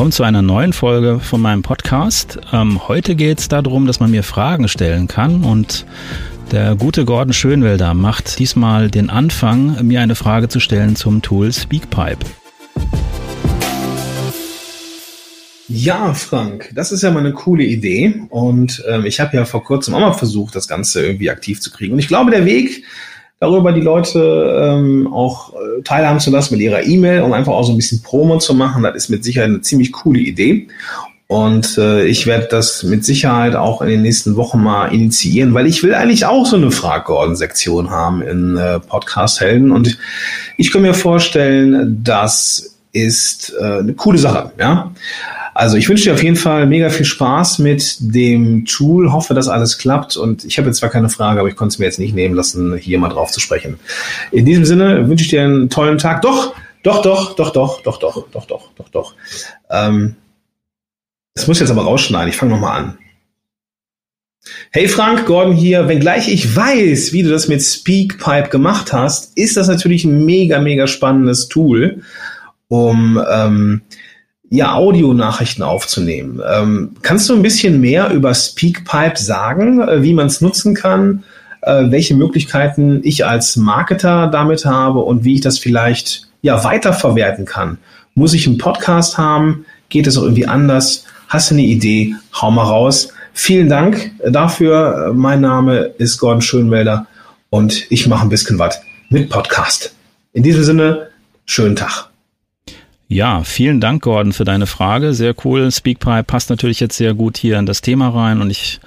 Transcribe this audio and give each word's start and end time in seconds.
willkommen 0.00 0.12
zu 0.12 0.22
einer 0.22 0.40
neuen 0.40 0.72
Folge 0.72 1.20
von 1.20 1.42
meinem 1.42 1.60
Podcast. 1.60 2.38
Ähm, 2.54 2.88
heute 2.88 3.14
geht 3.14 3.38
es 3.38 3.48
darum, 3.48 3.86
dass 3.86 4.00
man 4.00 4.10
mir 4.10 4.22
Fragen 4.22 4.66
stellen 4.66 5.08
kann 5.08 5.44
und 5.44 5.84
der 6.52 6.74
gute 6.74 7.04
Gordon 7.04 7.34
Schönwelder 7.34 7.92
macht 7.92 8.38
diesmal 8.38 8.90
den 8.90 9.10
Anfang, 9.10 9.86
mir 9.86 10.00
eine 10.00 10.14
Frage 10.14 10.48
zu 10.48 10.58
stellen 10.58 10.96
zum 10.96 11.20
Tool 11.20 11.52
Speakpipe. 11.52 12.24
Ja, 15.68 16.14
Frank, 16.14 16.70
das 16.74 16.92
ist 16.92 17.02
ja 17.02 17.10
mal 17.10 17.20
eine 17.20 17.34
coole 17.34 17.64
Idee 17.64 18.22
und 18.30 18.82
ähm, 18.88 19.04
ich 19.04 19.20
habe 19.20 19.36
ja 19.36 19.44
vor 19.44 19.62
kurzem 19.62 19.94
auch 19.94 20.00
mal 20.00 20.14
versucht, 20.14 20.54
das 20.54 20.66
Ganze 20.66 21.04
irgendwie 21.04 21.28
aktiv 21.28 21.60
zu 21.60 21.70
kriegen. 21.70 21.92
Und 21.92 21.98
ich 21.98 22.08
glaube, 22.08 22.30
der 22.30 22.46
Weg, 22.46 22.84
darüber 23.40 23.72
die 23.72 23.80
Leute 23.80 24.60
ähm, 24.62 25.12
auch 25.12 25.54
äh, 25.54 25.82
teilhaben 25.82 26.20
zu 26.20 26.30
lassen 26.30 26.54
mit 26.54 26.62
ihrer 26.62 26.84
E-Mail, 26.84 27.22
um 27.22 27.32
einfach 27.32 27.52
auch 27.52 27.64
so 27.64 27.72
ein 27.72 27.76
bisschen 27.76 28.02
Promo 28.02 28.38
zu 28.38 28.54
machen. 28.54 28.82
Das 28.82 28.94
ist 28.94 29.08
mit 29.08 29.24
Sicherheit 29.24 29.48
eine 29.48 29.62
ziemlich 29.62 29.92
coole 29.92 30.20
Idee. 30.20 30.68
Und 31.26 31.78
äh, 31.78 32.06
ich 32.06 32.26
werde 32.26 32.48
das 32.50 32.82
mit 32.82 33.04
Sicherheit 33.04 33.54
auch 33.54 33.82
in 33.82 33.88
den 33.88 34.02
nächsten 34.02 34.36
Wochen 34.36 34.62
mal 34.62 34.88
initiieren, 34.88 35.54
weil 35.54 35.66
ich 35.66 35.82
will 35.82 35.94
eigentlich 35.94 36.26
auch 36.26 36.44
so 36.44 36.56
eine 36.56 36.70
Frag-Gordon-Sektion 36.70 37.90
haben 37.90 38.20
in 38.20 38.56
äh, 38.56 38.80
Podcast-Helden. 38.80 39.70
Und 39.70 39.96
ich 40.56 40.72
kann 40.72 40.82
mir 40.82 40.92
vorstellen, 40.92 42.00
das 42.02 42.76
ist 42.92 43.54
äh, 43.60 43.78
eine 43.78 43.94
coole 43.94 44.18
Sache. 44.18 44.50
Ja. 44.58 44.90
Also 45.60 45.76
ich 45.76 45.90
wünsche 45.90 46.04
dir 46.04 46.14
auf 46.14 46.22
jeden 46.22 46.36
Fall 46.36 46.64
mega 46.64 46.88
viel 46.88 47.04
Spaß 47.04 47.58
mit 47.58 47.96
dem 48.00 48.64
Tool, 48.64 49.12
hoffe, 49.12 49.34
dass 49.34 49.46
alles 49.46 49.76
klappt 49.76 50.16
und 50.16 50.42
ich 50.46 50.56
habe 50.56 50.68
jetzt 50.68 50.78
zwar 50.78 50.88
keine 50.88 51.10
Frage, 51.10 51.38
aber 51.38 51.50
ich 51.50 51.54
konnte 51.54 51.74
es 51.74 51.78
mir 51.78 51.84
jetzt 51.84 51.98
nicht 51.98 52.14
nehmen 52.14 52.34
lassen, 52.34 52.78
hier 52.78 52.98
mal 52.98 53.10
drauf 53.10 53.30
zu 53.30 53.40
sprechen. 53.40 53.78
In 54.32 54.46
diesem 54.46 54.64
Sinne 54.64 55.06
wünsche 55.10 55.22
ich 55.22 55.28
dir 55.28 55.42
einen 55.42 55.68
tollen 55.68 55.98
Tag. 55.98 56.22
Doch, 56.22 56.54
doch, 56.82 57.02
doch, 57.02 57.34
doch, 57.34 57.50
doch, 57.50 57.82
doch, 57.82 57.98
doch, 57.98 58.26
doch, 58.30 58.46
doch, 58.46 58.70
doch, 58.74 58.88
doch. 58.88 59.14
Ähm, 59.68 60.16
das 61.34 61.46
muss 61.46 61.60
jetzt 61.60 61.70
aber 61.70 61.82
rausschneiden, 61.82 62.30
ich 62.30 62.36
fange 62.36 62.52
nochmal 62.52 62.80
an. 62.80 62.98
Hey 64.70 64.88
Frank, 64.88 65.26
Gordon 65.26 65.52
hier. 65.52 65.88
Wenngleich 65.88 66.32
ich 66.32 66.56
weiß, 66.56 67.12
wie 67.12 67.22
du 67.22 67.28
das 67.28 67.48
mit 67.48 67.60
Speakpipe 67.60 68.48
gemacht 68.48 68.94
hast, 68.94 69.36
ist 69.36 69.58
das 69.58 69.68
natürlich 69.68 70.04
ein 70.06 70.24
mega, 70.24 70.58
mega 70.58 70.86
spannendes 70.86 71.48
Tool, 71.48 72.00
um 72.68 73.22
ähm, 73.30 73.82
ja, 74.50 74.74
Audionachrichten 74.74 75.62
aufzunehmen. 75.62 76.42
Ähm, 76.46 76.96
kannst 77.02 77.28
du 77.30 77.34
ein 77.34 77.42
bisschen 77.42 77.80
mehr 77.80 78.10
über 78.10 78.34
Speakpipe 78.34 79.16
sagen, 79.16 79.80
äh, 79.80 80.02
wie 80.02 80.12
man 80.12 80.26
es 80.26 80.40
nutzen 80.40 80.74
kann, 80.74 81.22
äh, 81.62 81.90
welche 81.90 82.16
Möglichkeiten 82.16 83.00
ich 83.04 83.24
als 83.24 83.56
Marketer 83.56 84.26
damit 84.26 84.64
habe 84.64 85.00
und 85.00 85.24
wie 85.24 85.34
ich 85.34 85.40
das 85.40 85.58
vielleicht 85.58 86.26
ja 86.42 86.64
weiterverwerten 86.64 87.44
kann? 87.44 87.78
Muss 88.14 88.34
ich 88.34 88.46
einen 88.48 88.58
Podcast 88.58 89.18
haben? 89.18 89.64
Geht 89.88 90.08
es 90.08 90.18
auch 90.18 90.24
irgendwie 90.24 90.46
anders? 90.46 91.04
Hast 91.28 91.50
du 91.50 91.54
eine 91.54 91.62
Idee? 91.62 92.14
Hau 92.34 92.50
mal 92.50 92.64
raus. 92.64 93.12
Vielen 93.32 93.68
Dank 93.68 94.10
dafür. 94.28 95.12
Mein 95.14 95.42
Name 95.42 95.92
ist 95.98 96.18
Gordon 96.18 96.42
Schönmelder 96.42 97.06
und 97.50 97.86
ich 97.90 98.08
mache 98.08 98.22
ein 98.22 98.28
bisschen 98.28 98.58
was 98.58 98.80
mit 99.10 99.30
Podcast. 99.30 99.94
In 100.32 100.42
diesem 100.42 100.64
Sinne, 100.64 101.08
schönen 101.46 101.76
Tag. 101.76 102.09
Ja, 103.12 103.42
vielen 103.42 103.80
Dank, 103.80 104.04
Gordon, 104.04 104.32
für 104.32 104.44
deine 104.44 104.68
Frage. 104.68 105.14
Sehr 105.14 105.34
cool. 105.44 105.72
Speakpipe 105.72 106.22
passt 106.22 106.48
natürlich 106.48 106.78
jetzt 106.78 106.96
sehr 106.96 107.12
gut 107.12 107.38
hier 107.38 107.58
in 107.58 107.66
das 107.66 107.80
Thema 107.80 108.10
rein 108.10 108.40
und 108.40 108.50
ich 108.50 108.78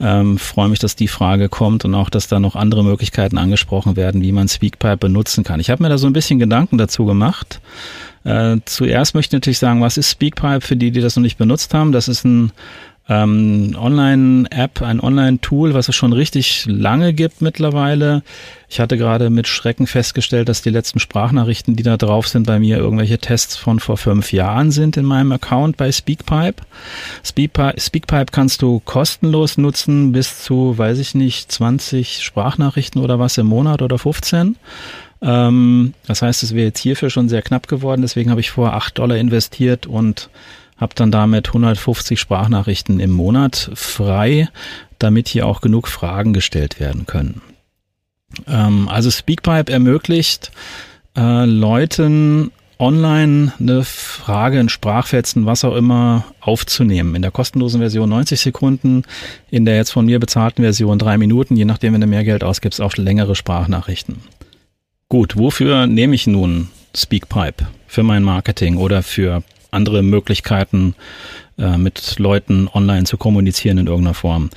ähm, 0.00 0.36
freue 0.36 0.68
mich, 0.68 0.80
dass 0.80 0.96
die 0.96 1.06
Frage 1.06 1.48
kommt 1.48 1.84
und 1.84 1.94
auch, 1.94 2.10
dass 2.10 2.26
da 2.26 2.40
noch 2.40 2.56
andere 2.56 2.82
Möglichkeiten 2.82 3.38
angesprochen 3.38 3.94
werden, 3.94 4.20
wie 4.20 4.32
man 4.32 4.48
Speakpipe 4.48 4.96
benutzen 4.96 5.44
kann. 5.44 5.60
Ich 5.60 5.70
habe 5.70 5.80
mir 5.80 5.90
da 5.90 5.96
so 5.96 6.08
ein 6.08 6.12
bisschen 6.12 6.40
Gedanken 6.40 6.76
dazu 6.76 7.04
gemacht. 7.04 7.60
Äh, 8.24 8.56
zuerst 8.64 9.14
möchte 9.14 9.36
ich 9.36 9.42
natürlich 9.42 9.60
sagen, 9.60 9.80
was 9.80 9.96
ist 9.96 10.10
Speakpipe 10.10 10.60
für 10.60 10.74
die, 10.74 10.90
die 10.90 11.00
das 11.00 11.14
noch 11.14 11.22
nicht 11.22 11.38
benutzt 11.38 11.72
haben? 11.72 11.92
Das 11.92 12.08
ist 12.08 12.24
ein 12.24 12.50
ähm, 13.08 13.74
Online-App, 13.78 14.82
ein 14.82 15.00
Online-Tool, 15.00 15.72
was 15.72 15.88
es 15.88 15.96
schon 15.96 16.12
richtig 16.12 16.66
lange 16.66 17.14
gibt 17.14 17.40
mittlerweile. 17.40 18.22
Ich 18.68 18.80
hatte 18.80 18.98
gerade 18.98 19.30
mit 19.30 19.48
Schrecken 19.48 19.86
festgestellt, 19.86 20.50
dass 20.50 20.60
die 20.60 20.70
letzten 20.70 20.98
Sprachnachrichten, 20.98 21.74
die 21.74 21.82
da 21.82 21.96
drauf 21.96 22.28
sind, 22.28 22.46
bei 22.46 22.58
mir 22.58 22.76
irgendwelche 22.76 23.18
Tests 23.18 23.56
von 23.56 23.80
vor 23.80 23.96
fünf 23.96 24.32
Jahren 24.32 24.70
sind 24.70 24.98
in 24.98 25.06
meinem 25.06 25.32
Account 25.32 25.78
bei 25.78 25.90
Speakpipe. 25.90 26.62
Speakpipe, 27.24 27.80
Speakpipe 27.80 28.30
kannst 28.30 28.60
du 28.60 28.80
kostenlos 28.80 29.56
nutzen 29.56 30.12
bis 30.12 30.42
zu, 30.42 30.76
weiß 30.76 30.98
ich 30.98 31.14
nicht, 31.14 31.50
20 31.50 32.22
Sprachnachrichten 32.22 33.02
oder 33.02 33.18
was 33.18 33.38
im 33.38 33.46
Monat 33.46 33.80
oder 33.80 33.98
15. 33.98 34.56
Ähm, 35.22 35.94
das 36.06 36.20
heißt, 36.20 36.42
es 36.42 36.54
wäre 36.54 36.66
jetzt 36.66 36.80
hierfür 36.80 37.08
schon 37.08 37.30
sehr 37.30 37.42
knapp 37.42 37.68
geworden. 37.68 38.02
Deswegen 38.02 38.30
habe 38.30 38.40
ich 38.40 38.50
vor 38.50 38.74
acht 38.74 38.98
Dollar 38.98 39.16
investiert 39.16 39.86
und 39.86 40.28
habe 40.78 40.94
dann 40.94 41.10
damit 41.10 41.48
150 41.48 42.18
Sprachnachrichten 42.18 43.00
im 43.00 43.10
Monat 43.10 43.70
frei, 43.74 44.48
damit 44.98 45.28
hier 45.28 45.46
auch 45.46 45.60
genug 45.60 45.88
Fragen 45.88 46.32
gestellt 46.32 46.80
werden 46.80 47.06
können. 47.06 47.40
Ähm, 48.46 48.88
also 48.88 49.10
Speakpipe 49.10 49.72
ermöglicht 49.72 50.52
äh, 51.16 51.44
Leuten 51.44 52.52
online 52.78 53.52
eine 53.58 53.82
Frage 53.82 54.60
in 54.60 54.68
Sprachfetzen, 54.68 55.46
was 55.46 55.64
auch 55.64 55.74
immer, 55.74 56.24
aufzunehmen. 56.40 57.14
In 57.14 57.22
der 57.22 57.30
kostenlosen 57.30 57.80
Version 57.80 58.08
90 58.08 58.38
Sekunden, 58.38 59.02
in 59.50 59.64
der 59.64 59.76
jetzt 59.76 59.90
von 59.90 60.06
mir 60.06 60.20
bezahlten 60.20 60.62
Version 60.62 60.98
drei 60.98 61.18
Minuten, 61.18 61.56
je 61.56 61.64
nachdem, 61.64 61.94
wenn 61.94 62.00
du 62.00 62.06
mehr 62.06 62.24
Geld 62.24 62.44
ausgibst, 62.44 62.80
auch 62.80 62.96
längere 62.96 63.34
Sprachnachrichten. 63.34 64.18
Gut, 65.08 65.36
wofür 65.36 65.86
nehme 65.86 66.14
ich 66.14 66.26
nun 66.26 66.68
Speakpipe? 66.94 67.66
Für 67.86 68.02
mein 68.02 68.22
Marketing 68.22 68.76
oder 68.76 69.02
für 69.02 69.42
andere 69.70 70.02
Möglichkeiten, 70.02 70.94
äh, 71.58 71.76
mit 71.76 72.18
Leuten 72.18 72.68
online 72.72 73.04
zu 73.04 73.16
kommunizieren 73.16 73.78
in 73.78 73.86
irgendeiner 73.86 74.14
Form. 74.14 74.50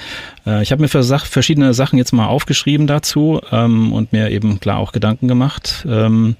Äh, 0.45 0.61
ich 0.61 0.71
habe 0.71 0.81
mir 0.81 0.87
verschiedene 0.87 1.73
Sachen 1.73 1.97
jetzt 1.97 2.11
mal 2.11 2.27
aufgeschrieben 2.27 2.87
dazu 2.87 3.41
ähm, 3.51 3.91
und 3.91 4.13
mir 4.13 4.29
eben 4.29 4.59
klar 4.59 4.77
auch 4.77 4.91
Gedanken 4.91 5.27
gemacht. 5.27 5.85
Ähm, 5.89 6.35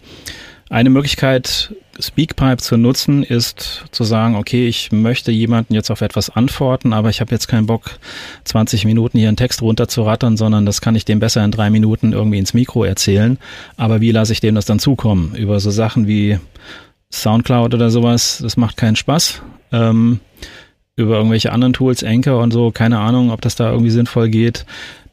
eine 0.69 0.89
Möglichkeit, 0.89 1.73
Speakpipe 1.99 2.57
zu 2.57 2.77
nutzen, 2.77 3.23
ist 3.23 3.83
zu 3.91 4.05
sagen, 4.05 4.35
okay, 4.35 4.67
ich 4.67 4.91
möchte 4.91 5.31
jemanden 5.31 5.73
jetzt 5.73 5.91
auf 5.91 5.99
etwas 5.99 6.29
antworten, 6.29 6.93
aber 6.93 7.09
ich 7.09 7.19
habe 7.19 7.31
jetzt 7.31 7.47
keinen 7.47 7.65
Bock, 7.65 7.99
20 8.45 8.85
Minuten 8.85 9.17
hier 9.17 9.27
einen 9.27 9.35
Text 9.35 9.61
runterzurattern, 9.61 10.37
sondern 10.37 10.65
das 10.65 10.79
kann 10.79 10.95
ich 10.95 11.03
dem 11.03 11.19
besser 11.19 11.43
in 11.43 11.51
drei 11.51 11.69
Minuten 11.69 12.13
irgendwie 12.13 12.37
ins 12.37 12.53
Mikro 12.53 12.85
erzählen. 12.85 13.37
Aber 13.75 13.99
wie 13.99 14.11
lasse 14.11 14.31
ich 14.31 14.39
dem 14.39 14.55
das 14.55 14.65
dann 14.65 14.79
zukommen? 14.79 15.35
Über 15.35 15.59
so 15.59 15.71
Sachen 15.71 16.07
wie 16.07 16.39
Soundcloud 17.11 17.73
oder 17.73 17.89
sowas, 17.89 18.39
das 18.41 18.57
macht 18.57 18.77
keinen 18.77 18.95
Spaß. 18.95 19.41
Ähm, 19.71 20.19
über 20.95 21.15
irgendwelche 21.17 21.51
anderen 21.51 21.73
Tools, 21.73 22.03
Anchor 22.03 22.41
und 22.41 22.51
so, 22.51 22.71
keine 22.71 22.99
Ahnung, 22.99 23.31
ob 23.31 23.41
das 23.41 23.55
da 23.55 23.71
irgendwie 23.71 23.91
sinnvoll 23.91 24.29
geht. 24.29 24.65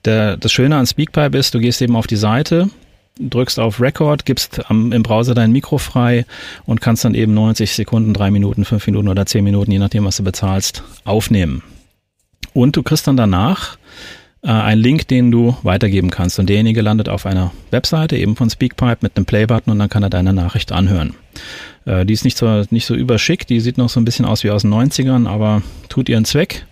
Der, 0.04 0.36
das 0.36 0.52
Schöne 0.52 0.76
an 0.76 0.86
Speakpipe 0.86 1.36
ist, 1.36 1.54
du 1.54 1.60
gehst 1.60 1.82
eben 1.82 1.96
auf 1.96 2.06
die 2.06 2.16
Seite, 2.16 2.68
drückst 3.18 3.58
auf 3.58 3.80
Record, 3.80 4.24
gibst 4.24 4.70
am, 4.70 4.92
im 4.92 5.02
Browser 5.02 5.34
dein 5.34 5.52
Mikro 5.52 5.78
frei 5.78 6.24
und 6.66 6.80
kannst 6.80 7.04
dann 7.04 7.14
eben 7.14 7.34
90 7.34 7.72
Sekunden, 7.72 8.14
drei 8.14 8.30
Minuten, 8.30 8.64
fünf 8.64 8.86
Minuten 8.86 9.08
oder 9.08 9.26
zehn 9.26 9.44
Minuten, 9.44 9.72
je 9.72 9.78
nachdem, 9.78 10.04
was 10.04 10.16
du 10.16 10.24
bezahlst, 10.24 10.82
aufnehmen. 11.04 11.62
Und 12.52 12.76
du 12.76 12.82
kriegst 12.82 13.06
dann 13.06 13.16
danach 13.16 13.76
äh, 14.42 14.48
einen 14.48 14.80
Link, 14.80 15.08
den 15.08 15.30
du 15.30 15.56
weitergeben 15.62 16.10
kannst. 16.10 16.38
Und 16.38 16.48
derjenige 16.48 16.80
landet 16.80 17.08
auf 17.08 17.26
einer 17.26 17.52
Webseite, 17.70 18.16
eben 18.16 18.36
von 18.36 18.50
Speakpipe, 18.50 18.98
mit 19.00 19.16
einem 19.16 19.26
Play-Button 19.26 19.72
und 19.72 19.78
dann 19.78 19.88
kann 19.88 20.02
er 20.02 20.10
deine 20.10 20.32
Nachricht 20.32 20.72
anhören. 20.72 21.14
Äh, 21.84 22.06
die 22.06 22.14
ist 22.14 22.24
nicht 22.24 22.36
so, 22.36 22.64
nicht 22.70 22.86
so 22.86 22.94
überschick, 22.94 23.46
die 23.46 23.60
sieht 23.60 23.78
noch 23.78 23.88
so 23.88 24.00
ein 24.00 24.04
bisschen 24.04 24.24
aus 24.24 24.44
wie 24.44 24.50
aus 24.50 24.62
den 24.62 24.72
90ern, 24.72 25.26
aber 25.26 25.62
tut 25.88 26.08
ihren 26.08 26.24
Zweck. 26.24 26.66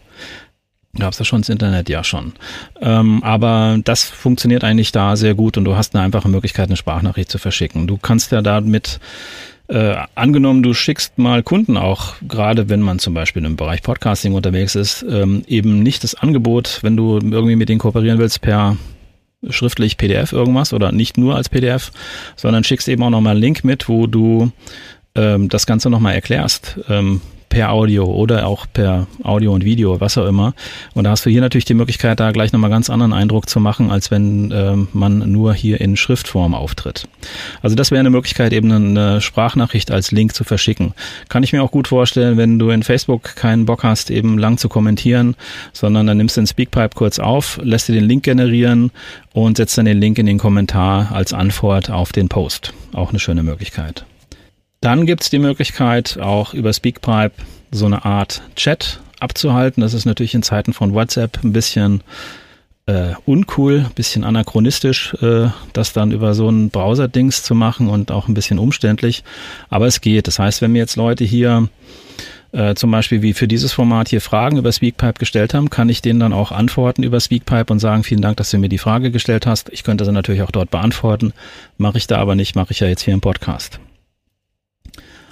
Gab 0.98 1.12
es 1.12 1.18
das 1.18 1.26
schon 1.26 1.40
ins 1.40 1.48
Internet? 1.48 1.88
Ja, 1.88 2.02
schon. 2.04 2.32
Ähm, 2.80 3.22
aber 3.22 3.78
das 3.84 4.04
funktioniert 4.04 4.64
eigentlich 4.64 4.92
da 4.92 5.16
sehr 5.16 5.34
gut 5.34 5.58
und 5.58 5.64
du 5.64 5.76
hast 5.76 5.94
eine 5.94 6.04
einfache 6.04 6.28
Möglichkeit, 6.28 6.68
eine 6.68 6.76
Sprachnachricht 6.76 7.30
zu 7.30 7.38
verschicken. 7.38 7.86
Du 7.86 7.98
kannst 7.98 8.32
ja 8.32 8.40
damit 8.40 8.98
äh, 9.68 9.96
angenommen, 10.14 10.62
du 10.62 10.74
schickst 10.74 11.18
mal 11.18 11.42
Kunden 11.42 11.76
auch, 11.76 12.14
gerade 12.26 12.68
wenn 12.68 12.80
man 12.80 12.98
zum 12.98 13.14
Beispiel 13.14 13.44
im 13.44 13.56
Bereich 13.56 13.82
Podcasting 13.82 14.34
unterwegs 14.34 14.74
ist, 14.74 15.04
ähm, 15.08 15.42
eben 15.46 15.82
nicht 15.82 16.04
das 16.04 16.14
Angebot, 16.14 16.80
wenn 16.82 16.96
du 16.96 17.18
irgendwie 17.18 17.56
mit 17.56 17.68
denen 17.68 17.80
kooperieren 17.80 18.18
willst, 18.18 18.40
per 18.40 18.76
schriftlich 19.48 19.96
PDF 19.96 20.32
irgendwas 20.32 20.72
oder 20.72 20.92
nicht 20.92 21.18
nur 21.18 21.36
als 21.36 21.48
PDF, 21.48 21.92
sondern 22.36 22.64
schickst 22.64 22.88
eben 22.88 23.02
auch 23.02 23.10
nochmal 23.10 23.32
einen 23.32 23.40
Link 23.40 23.64
mit, 23.64 23.88
wo 23.88 24.06
du 24.06 24.50
ähm, 25.14 25.48
das 25.48 25.66
Ganze 25.66 25.90
nochmal 25.90 26.14
erklärst. 26.14 26.78
Ähm, 26.88 27.20
per 27.48 27.72
Audio 27.72 28.04
oder 28.04 28.46
auch 28.46 28.66
per 28.72 29.06
Audio 29.22 29.52
und 29.52 29.64
Video, 29.64 30.00
was 30.00 30.18
auch 30.18 30.26
immer. 30.26 30.54
Und 30.94 31.04
da 31.04 31.10
hast 31.10 31.26
du 31.26 31.30
hier 31.30 31.40
natürlich 31.40 31.64
die 31.64 31.74
Möglichkeit, 31.74 32.20
da 32.20 32.32
gleich 32.32 32.52
nochmal 32.52 32.70
ganz 32.70 32.90
anderen 32.90 33.12
Eindruck 33.12 33.48
zu 33.48 33.60
machen, 33.60 33.90
als 33.90 34.10
wenn 34.10 34.52
ähm, 34.54 34.88
man 34.92 35.30
nur 35.30 35.54
hier 35.54 35.80
in 35.80 35.96
Schriftform 35.96 36.54
auftritt. 36.54 37.08
Also 37.62 37.76
das 37.76 37.90
wäre 37.90 38.00
eine 38.00 38.10
Möglichkeit, 38.10 38.52
eben 38.52 38.70
eine 38.70 39.20
Sprachnachricht 39.20 39.90
als 39.90 40.10
Link 40.10 40.34
zu 40.34 40.44
verschicken. 40.44 40.94
Kann 41.28 41.42
ich 41.42 41.52
mir 41.52 41.62
auch 41.62 41.70
gut 41.70 41.88
vorstellen, 41.88 42.36
wenn 42.36 42.58
du 42.58 42.70
in 42.70 42.82
Facebook 42.82 43.36
keinen 43.36 43.66
Bock 43.66 43.84
hast, 43.84 44.10
eben 44.10 44.38
lang 44.38 44.58
zu 44.58 44.68
kommentieren, 44.68 45.36
sondern 45.72 46.06
dann 46.06 46.16
nimmst 46.16 46.36
du 46.36 46.40
den 46.40 46.46
Speakpipe 46.46 46.94
kurz 46.94 47.18
auf, 47.18 47.58
lässt 47.62 47.88
dir 47.88 47.94
den 47.94 48.04
Link 48.04 48.24
generieren 48.24 48.90
und 49.32 49.56
setzt 49.56 49.78
dann 49.78 49.84
den 49.86 49.98
Link 49.98 50.18
in 50.18 50.26
den 50.26 50.38
Kommentar 50.38 51.12
als 51.12 51.32
Antwort 51.32 51.90
auf 51.90 52.12
den 52.12 52.28
Post. 52.28 52.72
Auch 52.92 53.10
eine 53.10 53.18
schöne 53.18 53.42
Möglichkeit. 53.42 54.04
Dann 54.86 55.04
gibt 55.04 55.24
es 55.24 55.30
die 55.30 55.40
Möglichkeit, 55.40 56.16
auch 56.20 56.54
über 56.54 56.72
Speakpipe 56.72 57.32
so 57.72 57.86
eine 57.86 58.04
Art 58.04 58.40
Chat 58.54 59.00
abzuhalten. 59.18 59.80
Das 59.80 59.94
ist 59.94 60.04
natürlich 60.04 60.32
in 60.32 60.44
Zeiten 60.44 60.72
von 60.72 60.94
WhatsApp 60.94 61.42
ein 61.42 61.52
bisschen 61.52 62.04
äh, 62.86 63.14
uncool, 63.24 63.86
bisschen 63.96 64.22
anachronistisch, 64.22 65.12
äh, 65.20 65.48
das 65.72 65.92
dann 65.92 66.12
über 66.12 66.34
so 66.34 66.48
ein 66.48 66.70
Browser-Dings 66.70 67.42
zu 67.42 67.56
machen 67.56 67.88
und 67.88 68.12
auch 68.12 68.28
ein 68.28 68.34
bisschen 68.34 68.60
umständlich. 68.60 69.24
Aber 69.70 69.88
es 69.88 70.00
geht. 70.00 70.28
Das 70.28 70.38
heißt, 70.38 70.62
wenn 70.62 70.70
mir 70.70 70.78
jetzt 70.78 70.94
Leute 70.94 71.24
hier 71.24 71.68
äh, 72.52 72.76
zum 72.76 72.92
Beispiel 72.92 73.22
wie 73.22 73.34
für 73.34 73.48
dieses 73.48 73.72
Format 73.72 74.10
hier 74.10 74.20
Fragen 74.20 74.56
über 74.56 74.70
Speakpipe 74.70 75.18
gestellt 75.18 75.52
haben, 75.52 75.68
kann 75.68 75.88
ich 75.88 76.00
denen 76.00 76.20
dann 76.20 76.32
auch 76.32 76.52
antworten 76.52 77.02
über 77.02 77.18
Speakpipe 77.18 77.72
und 77.72 77.80
sagen, 77.80 78.04
vielen 78.04 78.22
Dank, 78.22 78.36
dass 78.36 78.52
du 78.52 78.58
mir 78.58 78.68
die 78.68 78.78
Frage 78.78 79.10
gestellt 79.10 79.46
hast. 79.46 79.68
Ich 79.70 79.82
könnte 79.82 80.04
sie 80.04 80.12
natürlich 80.12 80.42
auch 80.42 80.52
dort 80.52 80.70
beantworten. 80.70 81.32
Mache 81.76 81.98
ich 81.98 82.06
da 82.06 82.18
aber 82.18 82.36
nicht, 82.36 82.54
mache 82.54 82.70
ich 82.70 82.78
ja 82.78 82.86
jetzt 82.86 83.02
hier 83.02 83.14
im 83.14 83.20
Podcast. 83.20 83.80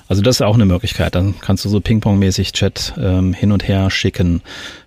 Also 0.09 0.23
das 0.23 0.37
ist 0.37 0.43
auch 0.43 0.55
eine 0.55 0.67
Möglichkeit. 0.67 1.15
Dann 1.15 1.35
kannst 1.41 1.65
du 1.65 1.69
so 1.69 1.81
Ping-Pong-mäßig 1.81 2.53
Chat 2.53 2.95
ähm, 2.99 3.33
hin 3.33 3.53
und 3.53 3.67
her 3.67 3.91
schicken. 3.91 4.43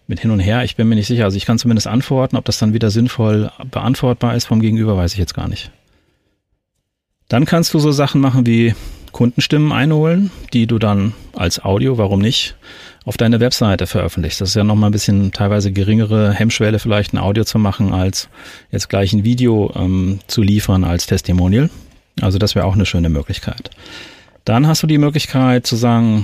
Mit 0.09 0.21
hin 0.21 0.31
und 0.31 0.39
her, 0.39 0.63
ich 0.63 0.75
bin 0.75 0.87
mir 0.87 0.95
nicht 0.95 1.07
sicher. 1.07 1.25
Also 1.25 1.35
ich 1.35 1.45
kann 1.45 1.59
zumindest 1.59 1.87
antworten, 1.87 2.37
ob 2.37 2.45
das 2.45 2.59
dann 2.59 2.73
wieder 2.73 2.91
sinnvoll 2.91 3.51
beantwortbar 3.69 4.35
ist 4.35 4.45
vom 4.45 4.61
Gegenüber, 4.61 4.95
weiß 4.95 5.13
ich 5.13 5.19
jetzt 5.19 5.33
gar 5.33 5.49
nicht. 5.49 5.71
Dann 7.27 7.45
kannst 7.45 7.73
du 7.73 7.79
so 7.79 7.91
Sachen 7.91 8.21
machen 8.21 8.45
wie 8.45 8.73
Kundenstimmen 9.11 9.71
einholen, 9.71 10.31
die 10.53 10.67
du 10.67 10.79
dann 10.79 11.13
als 11.33 11.63
Audio, 11.63 11.97
warum 11.97 12.21
nicht, 12.21 12.55
auf 13.03 13.17
deine 13.17 13.39
Webseite 13.39 13.87
veröffentlichst. 13.87 14.39
Das 14.39 14.49
ist 14.49 14.55
ja 14.55 14.63
nochmal 14.63 14.89
ein 14.89 14.93
bisschen 14.93 15.31
teilweise 15.31 15.71
geringere 15.71 16.33
Hemmschwelle, 16.33 16.79
vielleicht 16.79 17.13
ein 17.13 17.17
Audio 17.17 17.43
zu 17.43 17.57
machen, 17.57 17.93
als 17.93 18.29
jetzt 18.71 18.89
gleich 18.89 19.13
ein 19.13 19.23
Video 19.23 19.73
ähm, 19.75 20.19
zu 20.27 20.41
liefern 20.41 20.83
als 20.83 21.05
Testimonial. 21.05 21.69
Also 22.21 22.37
das 22.37 22.55
wäre 22.55 22.65
auch 22.65 22.75
eine 22.75 22.85
schöne 22.85 23.09
Möglichkeit. 23.09 23.71
Dann 24.47 24.65
hast 24.65 24.81
du 24.81 24.87
die 24.87 24.97
Möglichkeit 24.97 25.67
zu 25.67 25.75
sagen, 25.75 26.23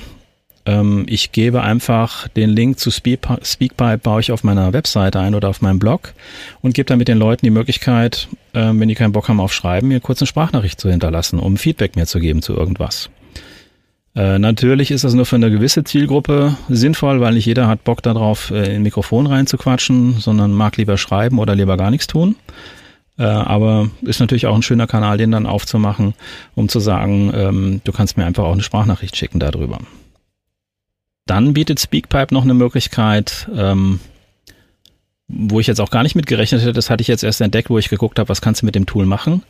ähm, 0.65 1.03
ich 1.09 1.33
gebe 1.33 1.61
einfach 1.61 2.29
den 2.29 2.51
Link 2.51 2.79
zu 2.79 2.89
Speakpipe, 2.89 3.97
baue 3.97 4.21
ich 4.21 4.31
auf 4.31 4.45
meiner 4.45 4.71
Webseite 4.71 5.19
ein 5.19 5.35
oder 5.35 5.49
auf 5.49 5.61
meinem 5.61 5.77
Blog 5.77 6.13
und 6.61 6.73
gebe 6.73 6.85
damit 6.85 7.09
den 7.09 7.17
Leuten 7.17 7.45
die 7.45 7.49
Möglichkeit, 7.49 8.29
äh, 8.53 8.71
wenn 8.71 8.87
die 8.87 8.95
keinen 8.95 9.11
Bock 9.11 9.27
haben 9.27 9.41
auf 9.41 9.51
Schreiben, 9.51 9.89
mir 9.89 9.99
kurz 9.99 10.21
eine 10.21 10.27
Sprachnachricht 10.27 10.79
zu 10.79 10.89
hinterlassen, 10.89 11.37
um 11.37 11.57
Feedback 11.57 11.97
mir 11.97 12.05
zu 12.05 12.21
geben 12.21 12.41
zu 12.41 12.53
irgendwas. 12.53 13.09
Äh, 14.15 14.39
natürlich 14.39 14.91
ist 14.91 15.03
das 15.03 15.15
nur 15.15 15.25
für 15.25 15.35
eine 15.35 15.51
gewisse 15.51 15.83
Zielgruppe 15.83 16.55
sinnvoll, 16.69 17.19
weil 17.19 17.33
nicht 17.33 17.45
jeder 17.45 17.67
hat 17.67 17.83
Bock 17.83 18.01
darauf, 18.01 18.51
äh, 18.51 18.67
in 18.67 18.75
ein 18.75 18.83
Mikrofon 18.83 19.27
reinzuquatschen, 19.27 20.21
sondern 20.21 20.53
mag 20.53 20.77
lieber 20.77 20.97
schreiben 20.97 21.39
oder 21.39 21.55
lieber 21.55 21.75
gar 21.75 21.91
nichts 21.91 22.07
tun. 22.07 22.37
Äh, 23.17 23.23
aber 23.23 23.89
ist 24.01 24.19
natürlich 24.19 24.47
auch 24.47 24.55
ein 24.55 24.63
schöner 24.63 24.87
Kanal, 24.87 25.17
den 25.17 25.31
dann 25.31 25.45
aufzumachen, 25.45 26.13
um 26.55 26.67
zu 26.69 26.79
sagen, 26.79 27.31
ähm, 27.35 27.81
du 27.83 27.91
kannst 27.91 28.17
mir 28.17 28.25
einfach 28.25 28.43
auch 28.43 28.53
eine 28.53 28.63
Sprachnachricht 28.63 29.15
schicken 29.15 29.39
darüber. 29.39 29.79
Dann 31.25 31.53
bietet 31.53 31.79
Speakpipe 31.79 32.33
noch 32.33 32.43
eine 32.43 32.53
Möglichkeit, 32.53 33.47
ähm, 33.55 33.99
wo 35.27 35.59
ich 35.59 35.67
jetzt 35.67 35.79
auch 35.79 35.89
gar 35.89 36.03
nicht 36.03 36.15
mit 36.15 36.27
gerechnet 36.27 36.61
hätte, 36.61 36.73
das 36.73 36.89
hatte 36.89 37.01
ich 37.01 37.07
jetzt 37.07 37.23
erst 37.23 37.41
entdeckt, 37.41 37.69
wo 37.69 37.77
ich 37.77 37.89
geguckt 37.89 38.19
habe, 38.19 38.29
was 38.29 38.41
kannst 38.41 38.61
du 38.61 38.65
mit 38.65 38.75
dem 38.75 38.85
Tool 38.85 39.05
machen. 39.05 39.43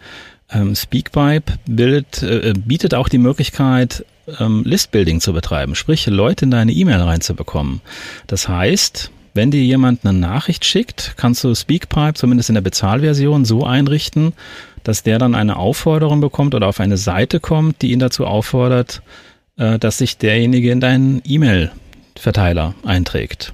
Ähm, 0.52 0.76
Speakpipe 0.76 1.54
bildet, 1.66 2.22
äh, 2.22 2.54
bietet 2.56 2.94
auch 2.94 3.10
die 3.10 3.18
Möglichkeit, 3.18 4.06
ähm, 4.40 4.64
Listbuilding 4.66 5.20
zu 5.20 5.34
betreiben, 5.34 5.76
sprich 5.76 6.06
Leute 6.06 6.46
in 6.46 6.52
deine 6.52 6.72
E-Mail 6.72 7.02
reinzubekommen. 7.02 7.82
Das 8.28 8.48
heißt, 8.48 9.12
wenn 9.34 9.52
dir 9.52 9.64
jemand 9.64 10.06
eine 10.06 10.18
Nachricht 10.18 10.66
schickt, 10.66 11.14
kannst 11.18 11.44
du 11.44 11.54
Speakpipe 11.56 12.14
zumindest 12.14 12.50
in 12.50 12.56
der 12.56 12.62
Bezahlversion 12.62 13.46
so 13.46 13.66
einrichten, 13.66 14.34
dass 14.84 15.04
der 15.04 15.18
dann 15.18 15.36
eine 15.36 15.58
Aufforderung 15.58 16.22
bekommt 16.22 16.56
oder 16.56 16.68
auf 16.68 16.80
eine 16.80 16.98
Seite 16.98 17.40
kommt, 17.40 17.82
die 17.82 17.92
ihn 17.92 18.00
dazu 18.00 18.26
auffordert, 18.26 19.02
äh, 19.58 19.80
dass 19.80 19.98
sich 19.98 20.18
derjenige 20.18 20.72
in 20.72 20.80
deinen 20.80 21.22
E-Mail-Verteiler 21.26 22.76
einträgt. 22.84 23.54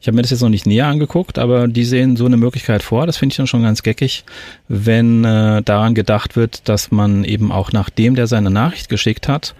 Ich 0.00 0.06
habe 0.06 0.16
mir 0.16 0.22
das 0.22 0.30
jetzt 0.30 0.40
noch 0.40 0.48
nicht 0.48 0.66
näher 0.66 0.86
angeguckt, 0.86 1.38
aber 1.38 1.68
die 1.68 1.84
sehen 1.84 2.16
so 2.16 2.24
eine 2.24 2.36
Möglichkeit 2.36 2.82
vor. 2.82 3.06
Das 3.06 3.18
finde 3.18 3.32
ich 3.32 3.36
dann 3.36 3.46
schon 3.46 3.62
ganz 3.62 3.82
geckig, 3.82 4.24
wenn 4.68 5.24
äh, 5.24 5.62
daran 5.62 5.94
gedacht 5.94 6.36
wird, 6.36 6.68
dass 6.68 6.90
man 6.90 7.24
eben 7.24 7.52
auch 7.52 7.72
nachdem 7.72 8.14
der 8.14 8.26
seine 8.26 8.50
Nachricht 8.50 8.88
geschickt 8.88 9.28
hat, 9.28 9.54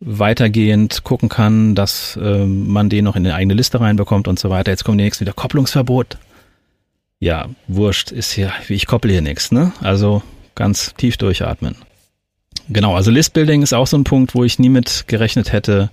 weitergehend 0.00 1.02
gucken 1.04 1.28
kann, 1.28 1.74
dass 1.74 2.16
äh, 2.16 2.44
man 2.44 2.88
den 2.88 3.04
noch 3.04 3.16
in 3.16 3.26
eine 3.26 3.34
eigene 3.34 3.54
Liste 3.54 3.80
reinbekommt 3.80 4.28
und 4.28 4.38
so 4.38 4.50
weiter. 4.50 4.70
Jetzt 4.70 4.84
kommt 4.84 4.96
nächstes 4.96 5.20
wieder 5.20 5.32
Kopplungsverbot. 5.32 6.18
Ja, 7.20 7.46
wurscht, 7.66 8.12
ist 8.12 8.32
hier, 8.32 8.52
ich 8.68 8.86
koppel 8.86 9.10
hier 9.10 9.22
nichts, 9.22 9.50
ne? 9.50 9.72
Also 9.80 10.22
ganz 10.54 10.94
tief 10.94 11.16
durchatmen. 11.16 11.76
Genau, 12.70 12.94
also 12.94 13.10
Listbuilding 13.10 13.62
ist 13.62 13.72
auch 13.72 13.86
so 13.86 13.96
ein 13.96 14.04
Punkt, 14.04 14.34
wo 14.34 14.44
ich 14.44 14.58
nie 14.58 14.68
mit 14.68 15.04
gerechnet 15.08 15.52
hätte. 15.52 15.90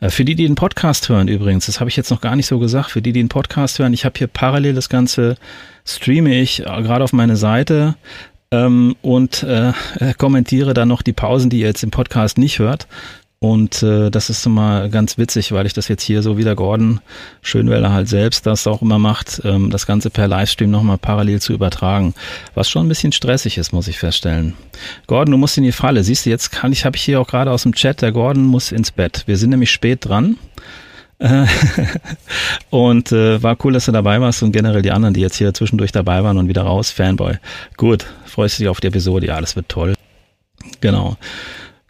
Äh, 0.00 0.10
für 0.10 0.24
die, 0.24 0.34
die 0.34 0.46
den 0.46 0.56
Podcast 0.56 1.08
hören 1.08 1.28
übrigens, 1.28 1.66
das 1.66 1.78
habe 1.80 1.88
ich 1.88 1.96
jetzt 1.96 2.10
noch 2.10 2.20
gar 2.20 2.36
nicht 2.36 2.46
so 2.46 2.58
gesagt, 2.58 2.90
für 2.90 3.00
die, 3.00 3.12
die 3.12 3.20
den 3.20 3.28
Podcast 3.28 3.78
hören, 3.78 3.92
ich 3.92 4.04
habe 4.04 4.18
hier 4.18 4.26
parallel 4.26 4.74
das 4.74 4.88
Ganze, 4.88 5.36
streame 5.84 6.34
ich 6.34 6.60
äh, 6.60 6.64
gerade 6.64 7.04
auf 7.04 7.12
meine 7.12 7.36
Seite 7.36 7.94
ähm, 8.50 8.96
und 9.02 9.44
äh, 9.44 9.72
kommentiere 10.18 10.74
dann 10.74 10.88
noch 10.88 11.02
die 11.02 11.12
Pausen, 11.12 11.48
die 11.48 11.60
ihr 11.60 11.68
jetzt 11.68 11.84
im 11.84 11.90
Podcast 11.90 12.38
nicht 12.38 12.58
hört. 12.58 12.88
Und 13.46 13.80
äh, 13.84 14.10
das 14.10 14.28
ist 14.28 14.44
immer 14.44 14.88
ganz 14.88 15.18
witzig, 15.18 15.52
weil 15.52 15.66
ich 15.66 15.72
das 15.72 15.86
jetzt 15.86 16.02
hier 16.02 16.20
so 16.20 16.36
wie 16.36 16.42
der 16.42 16.56
Gordon 16.56 16.98
Schönwelle 17.42 17.92
halt 17.92 18.08
selbst 18.08 18.44
das 18.44 18.66
auch 18.66 18.82
immer 18.82 18.98
macht, 18.98 19.40
ähm, 19.44 19.70
das 19.70 19.86
Ganze 19.86 20.10
per 20.10 20.26
Livestream 20.26 20.68
nochmal 20.68 20.98
parallel 20.98 21.40
zu 21.40 21.52
übertragen. 21.52 22.12
Was 22.56 22.68
schon 22.68 22.86
ein 22.86 22.88
bisschen 22.88 23.12
stressig 23.12 23.56
ist, 23.56 23.72
muss 23.72 23.86
ich 23.86 24.00
feststellen. 24.00 24.54
Gordon, 25.06 25.30
du 25.30 25.38
musst 25.38 25.56
in 25.58 25.62
die 25.62 25.70
Falle. 25.70 26.02
Siehst 26.02 26.26
du, 26.26 26.30
jetzt 26.30 26.50
kann 26.50 26.72
ich, 26.72 26.84
habe 26.84 26.96
ich 26.96 27.02
hier 27.02 27.20
auch 27.20 27.28
gerade 27.28 27.52
aus 27.52 27.62
dem 27.62 27.72
Chat, 27.72 28.02
der 28.02 28.10
Gordon 28.10 28.42
muss 28.42 28.72
ins 28.72 28.90
Bett. 28.90 29.22
Wir 29.26 29.36
sind 29.36 29.50
nämlich 29.50 29.70
spät 29.70 30.04
dran. 30.04 30.38
und 32.70 33.12
äh, 33.12 33.40
war 33.40 33.56
cool, 33.62 33.74
dass 33.74 33.84
du 33.84 33.92
dabei 33.92 34.20
warst 34.20 34.42
und 34.42 34.50
generell 34.50 34.82
die 34.82 34.90
anderen, 34.90 35.14
die 35.14 35.20
jetzt 35.20 35.36
hier 35.36 35.54
zwischendurch 35.54 35.92
dabei 35.92 36.24
waren 36.24 36.36
und 36.36 36.48
wieder 36.48 36.62
raus. 36.62 36.90
Fanboy. 36.90 37.34
Gut, 37.76 38.06
freust 38.24 38.58
du 38.58 38.64
dich 38.64 38.68
auf 38.68 38.80
die 38.80 38.88
Episode? 38.88 39.28
Ja, 39.28 39.40
das 39.40 39.54
wird 39.54 39.68
toll. 39.68 39.94
Genau. 40.80 41.16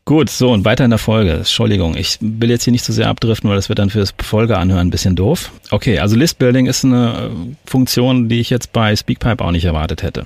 Gut, 0.09 0.31
so 0.31 0.53
und 0.53 0.65
weiter 0.65 0.85
in 0.85 0.91
der 0.91 1.01
Folge. 1.01 1.33
Entschuldigung, 1.33 1.97
ich 1.97 2.19
will 2.21 2.49
jetzt 2.49 2.63
hier 2.63 2.71
nicht 2.71 2.85
zu 2.85 2.93
so 2.93 2.97
sehr 2.97 3.09
abdriften, 3.09 3.51
weil 3.51 3.57
das 3.57 3.69
wird 3.69 3.81
dann 3.81 3.91
fürs 3.91 4.15
Folge 4.23 4.57
anhören 4.57 4.87
ein 4.87 4.91
bisschen 4.91 5.17
doof. 5.17 5.51
Okay, 5.73 5.99
also 5.99 6.15
Listbuilding 6.15 6.67
ist 6.67 6.85
eine 6.85 7.29
äh, 7.29 7.69
Funktion, 7.69 8.29
die 8.29 8.39
ich 8.39 8.49
jetzt 8.49 8.73
bei 8.73 8.95
Speakpipe 8.95 9.45
auch 9.45 9.51
nicht 9.51 9.65
erwartet 9.65 10.05
hätte. 10.05 10.25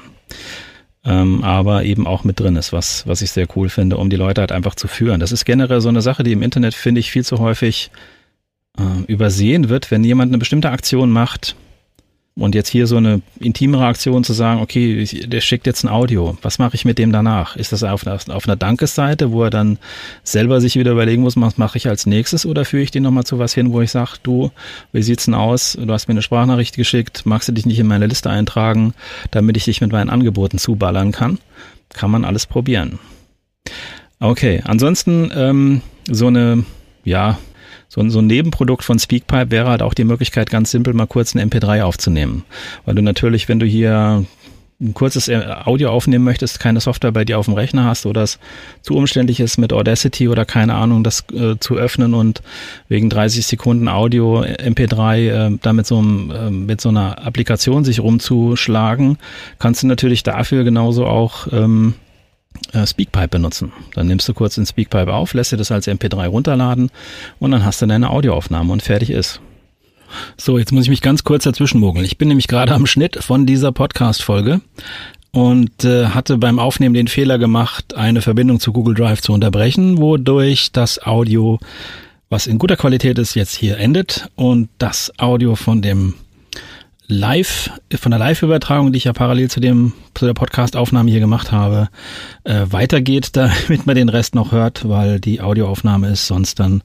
Ähm, 1.03 1.43
aber 1.43 1.85
eben 1.85 2.07
auch 2.07 2.25
mit 2.25 2.39
drin 2.39 2.57
ist, 2.57 2.75
was, 2.75 3.07
was 3.07 3.23
ich 3.23 3.31
sehr 3.31 3.47
cool 3.57 3.71
finde, 3.71 3.97
um 3.97 4.11
die 4.11 4.17
Leute 4.17 4.43
halt 4.43 4.53
einfach 4.53 4.75
zu 4.75 4.87
führen. 4.87 5.19
Das 5.19 5.33
ist 5.33 5.47
generell 5.47 5.81
so 5.81 5.89
eine 5.89 6.03
Sache, 6.03 6.25
die 6.25 6.33
im 6.33 6.43
Internet, 6.43 6.75
finde 6.75 6.99
ich, 6.99 7.11
viel 7.11 7.25
zu 7.25 7.39
häufig 7.39 7.91
äh, 8.79 9.11
übersehen 9.11 9.71
wird, 9.71 9.91
wenn 9.91 10.05
jemand 10.05 10.29
eine 10.29 10.39
bestimmte 10.39 10.69
Aktion 10.69 11.11
macht, 11.11 11.57
und 12.41 12.55
jetzt 12.55 12.69
hier 12.69 12.87
so 12.87 12.97
eine 12.97 13.21
intimere 13.39 13.85
Aktion 13.85 14.25
zu 14.25 14.33
sagen, 14.33 14.61
okay, 14.61 15.05
der 15.27 15.43
schickt 15.43 15.67
jetzt 15.67 15.85
ein 15.85 15.89
Audio, 15.89 16.39
was 16.41 16.59
mache 16.59 16.75
ich 16.75 16.87
mit 16.87 16.99
dem 16.99 17.13
danach? 17.13 17.55
Ist 17.55 17.73
das 17.73 17.85
auf, 17.85 18.07
auf 18.07 18.29
einer 18.29 18.57
Dankesseite, 18.57 19.31
wo 19.31 19.45
er 19.45 19.51
dann 19.51 19.79
selber 20.25 20.61
sich 20.63 20.77
wieder 20.77 20.93
überlegen 20.93 21.23
muss, 21.23 21.37
was 21.37 21.59
mache 21.59 21.77
ich 21.77 21.87
als 21.87 22.07
nächstes 22.07 22.47
oder 22.47 22.65
führe 22.65 22.83
ich 22.83 22.91
den 22.91 23.03
nochmal 23.03 23.25
zu 23.25 23.39
was 23.39 23.53
hin, 23.53 23.73
wo 23.73 23.83
ich 23.83 23.91
sage, 23.91 24.13
du, 24.23 24.51
wie 24.93 25.03
sieht's 25.03 25.27
denn 25.27 25.35
aus? 25.35 25.77
Du 25.79 25.93
hast 25.93 26.09
mir 26.09 26.13
eine 26.13 26.23
Sprachnachricht 26.23 26.77
geschickt, 26.77 27.27
magst 27.27 27.49
du 27.49 27.53
dich 27.53 27.67
nicht 27.67 27.79
in 27.79 27.87
meine 27.87 28.07
Liste 28.07 28.31
eintragen, 28.31 28.95
damit 29.31 29.59
ich 29.59 29.67
dich 29.67 29.83
mit 29.83 29.93
meinen 29.93 30.09
Angeboten 30.09 30.57
zuballern 30.57 31.13
kann? 31.13 31.39
Kann 31.91 32.11
man 32.11 32.25
alles 32.25 32.47
probieren. 32.47 32.99
Okay, 34.19 34.63
ansonsten 34.65 35.31
ähm, 35.35 35.83
so 36.11 36.29
eine, 36.29 36.65
ja, 37.05 37.39
so, 37.91 38.09
so 38.09 38.21
ein 38.21 38.27
Nebenprodukt 38.29 38.85
von 38.85 39.01
Speakpipe 39.01 39.51
wäre 39.51 39.69
halt 39.69 39.83
auch 39.83 39.95
die 39.95 40.05
Möglichkeit, 40.05 40.49
ganz 40.49 40.71
simpel 40.71 40.95
mal 40.95 41.07
kurz 41.07 41.35
ein 41.35 41.51
MP3 41.51 41.83
aufzunehmen. 41.83 42.45
Weil 42.85 42.95
du 42.95 43.03
natürlich, 43.03 43.49
wenn 43.49 43.59
du 43.59 43.67
hier 43.67 44.25
ein 44.81 44.95
kurzes 44.95 45.27
äh, 45.27 45.43
Audio 45.65 45.91
aufnehmen 45.91 46.25
möchtest, 46.25 46.61
keine 46.61 46.81
Software 46.81 47.11
bei 47.11 47.25
dir 47.25 47.39
auf 47.39 47.47
dem 47.47 47.55
Rechner 47.55 47.85
hast 47.85 48.07
oder 48.07 48.23
es 48.23 48.39
zu 48.81 48.95
umständlich 48.95 49.41
ist 49.41 49.59
mit 49.59 49.73
Audacity 49.73 50.29
oder 50.29 50.45
keine 50.45 50.75
Ahnung, 50.75 51.03
das 51.03 51.25
äh, 51.35 51.57
zu 51.59 51.75
öffnen 51.75 52.15
und 52.15 52.43
wegen 52.89 53.11
30 53.11 53.45
Sekunden 53.45 53.89
Audio 53.89 54.45
äh, 54.45 54.71
MP3 54.71 55.17
äh, 55.17 55.59
da 55.61 55.73
mit 55.73 55.87
so, 55.87 55.99
einem, 55.99 56.31
äh, 56.31 56.51
mit 56.51 56.81
so 56.81 56.91
einer 56.91 57.27
Applikation 57.27 57.85
sich 57.85 57.99
rumzuschlagen, 57.99 59.19
kannst 59.59 59.83
du 59.83 59.89
natürlich 59.89 60.23
dafür 60.23 60.63
genauso 60.63 61.07
auch 61.07 61.49
ähm, 61.53 61.95
äh, 61.95 62.10
Speakpipe 62.87 63.29
benutzen. 63.29 63.73
Dann 63.95 64.07
nimmst 64.07 64.29
du 64.29 64.35
kurz 64.35 64.55
den 64.55 64.67
Speakpipe 64.67 65.13
auf, 65.13 65.35
lässt 65.35 65.53
dir 65.53 65.57
das 65.57 65.73
als 65.73 65.89
MP3 65.89 66.27
runterladen 66.29 66.91
und 67.39 67.51
dann 67.51 67.65
hast 67.65 67.83
du 67.83 67.87
deine 67.87 68.11
Audioaufnahme 68.11 68.73
und 68.73 68.83
fertig 68.83 69.11
ist. 69.11 69.41
So, 70.37 70.59
jetzt 70.59 70.73
muss 70.73 70.85
ich 70.85 70.91
mich 70.91 71.03
ganz 71.03 71.25
kurz 71.25 71.45
dazwischen 71.45 71.81
mogeln. 71.81 72.05
Ich 72.05 72.19
bin 72.19 72.29
nämlich 72.29 72.49
gerade 72.49 72.75
am 72.75 72.87
Schnitt 72.87 73.23
von 73.23 73.47
dieser 73.47 73.73
Podcast-Folge 73.73 74.61
und 75.33 75.85
äh, 75.85 76.07
hatte 76.07 76.39
beim 76.39 76.59
Aufnehmen 76.59 76.95
den 76.95 77.09
Fehler 77.09 77.39
gemacht, 77.39 77.95
eine 77.97 78.21
Verbindung 78.21 78.59
zu 78.59 78.73
Google 78.73 78.95
Drive 78.95 79.23
zu 79.23 79.33
unterbrechen, 79.33 79.99
wodurch 79.99 80.73
das 80.73 81.01
Audio, 81.05 81.61
was 82.29 82.47
in 82.47 82.59
guter 82.59 82.77
Qualität 82.77 83.19
ist, 83.19 83.35
jetzt 83.35 83.55
hier 83.55 83.79
endet 83.79 84.29
und 84.35 84.69
das 84.79 85.13
Audio 85.19 85.55
von 85.55 85.83
dem 85.83 86.15
live, 87.11 87.71
von 87.95 88.11
der 88.11 88.19
Live-Übertragung, 88.19 88.93
die 88.93 88.97
ich 88.97 89.05
ja 89.05 89.13
parallel 89.13 89.51
zu 89.51 89.61
dem, 89.61 89.93
zu 90.15 90.25
der 90.25 90.35
Podcast-Aufnahme 90.35 91.11
hier 91.11 91.21
gemacht 91.21 91.53
habe, 91.53 91.89
äh, 92.45 92.67
weitergeht, 92.71 93.31
damit 93.37 93.87
man 93.87 93.97
den 93.97 94.09
Rest 94.09 94.35
noch 94.35 94.53
hört, 94.53 94.89
weil 94.89 95.21
die 95.21 95.41
Audioaufnahme 95.41 96.09
ist 96.09 96.27
sonst 96.27 96.61
dann 96.61 96.83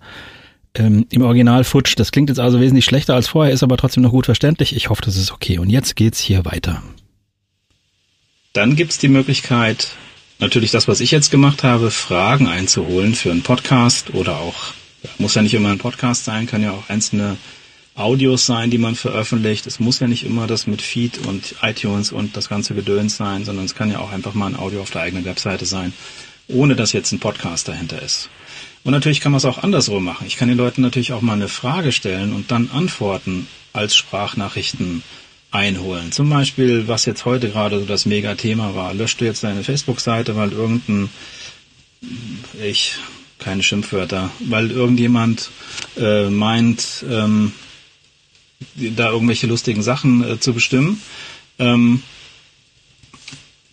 ähm, 0.73 1.05
im 1.09 1.21
Original 1.21 1.63
futsch. 1.63 1.95
Das 1.97 2.11
klingt 2.11 2.29
jetzt 2.29 2.39
also 2.39 2.59
wesentlich 2.59 2.85
schlechter 2.85 3.13
als 3.13 3.27
vorher, 3.27 3.53
ist 3.53 3.63
aber 3.63 3.77
trotzdem 3.77 4.03
noch 4.03 4.11
gut 4.11 4.25
verständlich. 4.25 4.75
Ich 4.75 4.89
hoffe, 4.89 5.01
das 5.03 5.15
ist 5.15 5.31
okay. 5.31 5.59
Und 5.59 5.69
jetzt 5.69 5.95
geht's 5.95 6.19
hier 6.19 6.43
weiter. 6.43 6.83
Dann 8.53 8.75
gibt's 8.75 8.97
die 8.97 9.09
Möglichkeit, 9.09 9.89
natürlich 10.39 10.71
das, 10.71 10.87
was 10.87 11.01
ich 11.01 11.11
jetzt 11.11 11.29
gemacht 11.29 11.63
habe, 11.63 11.91
Fragen 11.91 12.47
einzuholen 12.47 13.15
für 13.15 13.31
einen 13.31 13.43
Podcast 13.43 14.13
oder 14.13 14.37
auch, 14.37 14.73
muss 15.17 15.35
ja 15.35 15.41
nicht 15.41 15.53
immer 15.53 15.69
ein 15.69 15.77
Podcast 15.77 16.25
sein, 16.25 16.47
kann 16.47 16.63
ja 16.63 16.71
auch 16.71 16.89
einzelne 16.89 17.37
Audios 17.95 18.45
sein, 18.45 18.69
die 18.69 18.77
man 18.77 18.95
veröffentlicht. 18.95 19.65
Es 19.67 19.79
muss 19.79 19.99
ja 19.99 20.07
nicht 20.07 20.25
immer 20.25 20.47
das 20.47 20.67
mit 20.67 20.81
Feed 20.81 21.17
und 21.25 21.55
iTunes 21.61 22.11
und 22.11 22.35
das 22.35 22.49
ganze 22.49 22.75
Gedöns 22.75 23.15
sein, 23.15 23.45
sondern 23.45 23.65
es 23.65 23.73
kann 23.73 23.89
ja 23.89 23.99
auch 23.99 24.11
einfach 24.11 24.33
mal 24.33 24.47
ein 24.47 24.57
Audio 24.57 24.81
auf 24.81 24.91
der 24.91 25.01
eigenen 25.01 25.23
Webseite 25.23 25.65
sein, 25.65 25.93
ohne 26.47 26.75
dass 26.75 26.91
jetzt 26.91 27.13
ein 27.13 27.19
Podcast 27.19 27.69
dahinter 27.69 28.01
ist. 28.01 28.29
Und 28.83 28.91
natürlich 28.91 29.21
kann 29.21 29.31
man 29.31 29.37
es 29.37 29.45
auch 29.45 29.63
andersrum 29.63 30.03
machen. 30.03 30.27
Ich 30.27 30.35
kann 30.35 30.49
den 30.49 30.57
Leuten 30.57 30.81
natürlich 30.81 31.13
auch 31.13 31.21
mal 31.21 31.33
eine 31.33 31.47
Frage 31.47 31.91
stellen 31.91 32.33
und 32.33 32.51
dann 32.51 32.69
Antworten 32.69 33.47
als 33.73 33.95
Sprachnachrichten 33.95 35.01
einholen. 35.51 36.11
Zum 36.11 36.29
Beispiel, 36.29 36.87
was 36.87 37.05
jetzt 37.05 37.23
heute 37.23 37.49
gerade 37.49 37.79
so 37.79 37.85
das 37.85 38.05
Mega-Thema 38.05 38.75
war. 38.75 38.93
Löscht 38.93 39.21
du 39.21 39.25
jetzt 39.25 39.43
deine 39.43 39.63
Facebook-Seite, 39.63 40.35
weil 40.35 40.51
irgendein, 40.51 41.09
ich, 42.61 42.95
keine 43.39 43.63
Schimpfwörter, 43.63 44.31
weil 44.41 44.69
irgendjemand 44.69 45.49
äh, 45.97 46.29
meint, 46.29 47.05
ähm, 47.09 47.53
da 48.75 49.11
irgendwelche 49.11 49.47
lustigen 49.47 49.83
Sachen 49.83 50.23
äh, 50.23 50.39
zu 50.39 50.53
bestimmen. 50.53 51.01
Ähm, 51.59 52.01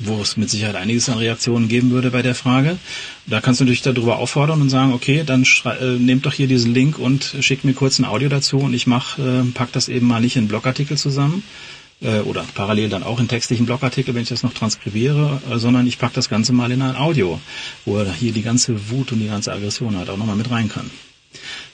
wo 0.07 0.21
es 0.21 0.37
mit 0.37 0.51
Sicherheit 0.51 0.77
einiges 0.77 1.09
an 1.09 1.19
Reaktionen 1.19 1.69
geben 1.69 1.91
würde 1.91 2.11
bei 2.11 2.23
der 2.23 2.35
Frage. 2.35 2.79
Da 3.27 3.41
kannst 3.41 3.61
du 3.61 3.65
natürlich 3.65 3.83
darüber 3.83 4.19
auffordern 4.19 4.61
und 4.61 4.71
sagen, 4.71 4.93
okay, 4.93 5.23
dann 5.25 5.47
äh, 5.65 5.85
nehmt 5.99 6.27
doch 6.27 6.33
hier 6.33 6.47
diesen 6.49 6.75
Link 6.75 6.99
und 6.99 7.37
schickt 7.41 7.65
mir 7.65 7.75
kurz 7.75 7.99
ein 7.99 8.05
Audio 8.05 8.29
dazu 8.29 8.59
und 8.59 8.75
ich 8.75 8.87
mach, 8.87 9.19
äh, 9.19 9.43
pack 9.55 9.73
das 9.73 9.89
eben 9.89 10.07
mal 10.07 10.21
nicht 10.21 10.37
in 10.37 10.49
Blogartikel 10.49 10.97
zusammen 10.97 11.43
äh, 12.01 12.21
oder 12.21 12.45
parallel 12.55 12.89
dann 12.89 13.03
auch 13.03 13.21
in 13.21 13.29
textlichen 13.29 13.67
Blogartikel, 13.67 14.15
wenn 14.15 14.23
ich 14.23 14.29
das 14.29 14.43
noch 14.43 14.55
transkribiere, 14.55 15.41
äh, 15.51 15.59
sondern 15.59 15.87
ich 15.87 15.99
pack 15.99 16.13
das 16.15 16.29
Ganze 16.29 16.53
mal 16.53 16.71
in 16.73 16.83
ein 16.83 16.97
Audio, 16.97 17.41
wo 17.85 17.99
er 17.99 18.13
hier 18.13 18.33
die 18.33 18.43
ganze 18.43 18.91
Wut 18.91 19.13
und 19.13 19.21
die 19.21 19.29
ganze 19.29 19.53
Aggression 19.53 19.97
halt 19.97 20.11
auch 20.11 20.17
nochmal 20.17 20.37
mit 20.37 20.51
rein 20.51 20.69
kann 20.69 20.91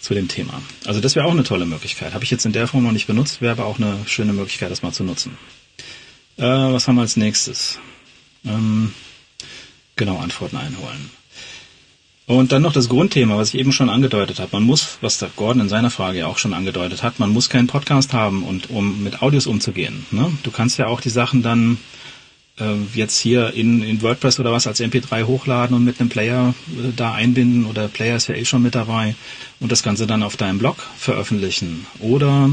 zu 0.00 0.14
dem 0.14 0.28
Thema. 0.28 0.62
Also 0.84 1.00
das 1.00 1.16
wäre 1.16 1.26
auch 1.26 1.32
eine 1.32 1.44
tolle 1.44 1.66
Möglichkeit. 1.66 2.14
Habe 2.14 2.24
ich 2.24 2.30
jetzt 2.30 2.46
in 2.46 2.52
der 2.52 2.66
Form 2.66 2.84
noch 2.84 2.92
nicht 2.92 3.06
benutzt, 3.06 3.40
wäre 3.40 3.52
aber 3.52 3.66
auch 3.66 3.78
eine 3.78 3.98
schöne 4.06 4.32
Möglichkeit, 4.32 4.70
das 4.70 4.82
mal 4.82 4.92
zu 4.92 5.04
nutzen. 5.04 5.36
Äh, 6.36 6.42
was 6.42 6.86
haben 6.88 6.96
wir 6.96 7.02
als 7.02 7.16
nächstes? 7.16 7.78
ähm, 8.44 8.92
genau 9.96 10.18
Antworten 10.18 10.56
einholen. 10.56 11.10
Und 12.26 12.52
dann 12.52 12.60
noch 12.60 12.74
das 12.74 12.90
Grundthema, 12.90 13.38
was 13.38 13.54
ich 13.54 13.60
eben 13.60 13.72
schon 13.72 13.88
angedeutet 13.88 14.38
habe. 14.38 14.50
Man 14.52 14.64
muss, 14.64 14.98
was 15.00 15.16
der 15.16 15.30
Gordon 15.34 15.62
in 15.62 15.68
seiner 15.70 15.90
Frage 15.90 16.18
ja 16.18 16.26
auch 16.26 16.36
schon 16.36 16.52
angedeutet 16.52 17.02
hat, 17.02 17.18
man 17.18 17.30
muss 17.30 17.48
keinen 17.48 17.68
Podcast 17.68 18.12
haben 18.12 18.42
und 18.42 18.68
um 18.68 19.02
mit 19.02 19.22
Audios 19.22 19.46
umzugehen. 19.46 20.04
Ne? 20.10 20.30
Du 20.42 20.50
kannst 20.50 20.78
ja 20.78 20.88
auch 20.88 21.00
die 21.00 21.08
Sachen 21.08 21.42
dann 21.42 21.78
äh, 22.60 22.74
jetzt 22.94 23.18
hier 23.18 23.54
in, 23.54 23.82
in 23.82 24.02
WordPress 24.02 24.40
oder 24.40 24.52
was 24.52 24.66
als 24.66 24.80
MP3 24.80 25.24
hochladen 25.24 25.76
und 25.76 25.84
mit 25.84 26.00
einem 26.00 26.08
Player 26.08 26.54
äh, 26.70 26.92
da 26.96 27.14
einbinden 27.14 27.66
oder 27.66 27.88
Player 27.88 28.16
ist 28.16 28.28
ja 28.28 28.34
eh 28.34 28.44
schon 28.44 28.62
mit 28.62 28.74
dabei 28.74 29.14
und 29.60 29.72
das 29.72 29.82
Ganze 29.82 30.06
dann 30.06 30.22
auf 30.22 30.36
deinem 30.36 30.58
Blog 30.58 30.76
veröffentlichen. 30.96 31.86
Oder 32.00 32.50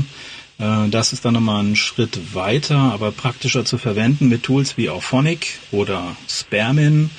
äh, 0.59 0.89
das 0.89 1.13
ist 1.13 1.25
dann 1.25 1.33
nochmal 1.33 1.63
ein 1.63 1.75
Schritt 1.75 2.33
weiter, 2.33 2.77
aber 2.77 3.11
praktischer 3.11 3.65
zu 3.65 3.77
verwenden 3.77 4.29
mit 4.29 4.43
Tools 4.43 4.77
wie 4.77 4.89
Auphonic 4.89 5.59
oder 5.71 6.15
Spermin, 6.27 7.09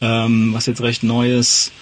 ähm, 0.00 0.52
was 0.52 0.66
jetzt 0.66 0.82
recht 0.82 1.02
neu 1.02 1.32
ist, 1.32 1.72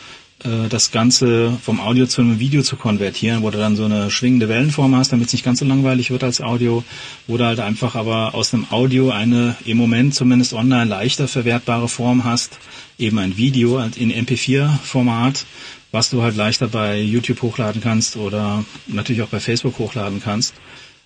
äh, 0.45 0.69
das 0.69 0.91
Ganze 0.91 1.59
vom 1.63 1.81
Audio 1.81 2.07
zu 2.07 2.21
einem 2.21 2.39
Video 2.39 2.63
zu 2.63 2.77
konvertieren, 2.77 3.43
wo 3.43 3.51
du 3.51 3.59
dann 3.59 3.77
so 3.77 3.85
eine 3.85 4.11
schwingende 4.11 4.49
Wellenform 4.49 4.95
hast, 4.95 5.13
damit 5.13 5.29
es 5.29 5.33
nicht 5.33 5.45
ganz 5.45 5.59
so 5.59 5.65
langweilig 5.65 6.11
wird 6.11 6.23
als 6.23 6.41
Audio, 6.41 6.85
wo 7.27 7.37
du 7.37 7.45
halt 7.45 7.61
einfach 7.61 7.97
aber 7.97 8.35
aus 8.35 8.55
einem 8.55 8.67
Audio 8.71 9.11
eine 9.11 9.57
im 9.65 9.77
Moment 9.77 10.15
zumindest 10.15 10.53
online 10.53 10.85
leichter 10.85 11.29
verwertbare 11.29 11.89
Form 11.89 12.25
hast, 12.25 12.59
eben 12.99 13.19
ein 13.19 13.37
Video 13.37 13.79
in 13.79 14.13
MP4-Format, 14.13 15.47
was 15.91 16.11
du 16.11 16.23
halt 16.23 16.37
leichter 16.37 16.69
bei 16.69 17.01
YouTube 17.01 17.43
hochladen 17.43 17.81
kannst 17.81 18.17
oder 18.17 18.65
natürlich 18.87 19.23
auch 19.23 19.29
bei 19.29 19.41
Facebook 19.41 19.79
hochladen 19.79 20.21
kannst 20.23 20.55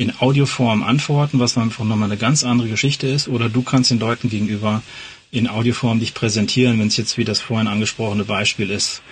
in 0.00 0.18
Audioform 0.18 0.82
antworten, 0.82 1.40
was 1.40 1.58
einfach 1.58 1.84
nochmal 1.84 2.10
eine 2.10 2.16
ganz 2.16 2.42
andere 2.42 2.70
Geschichte 2.70 3.06
ist, 3.06 3.28
oder 3.28 3.50
du 3.50 3.60
kannst 3.60 3.90
den 3.90 3.98
Leuten 3.98 4.30
gegenüber 4.30 4.82
in 5.30 5.46
Audioform 5.46 6.00
dich 6.00 6.14
präsentieren, 6.14 6.78
wenn 6.78 6.86
es 6.86 6.96
jetzt 6.96 7.18
wie 7.18 7.24
das 7.26 7.38
vorhin 7.38 7.68
angesprochene 7.68 8.24
Beispiel 8.24 8.70
ist, 8.70 9.02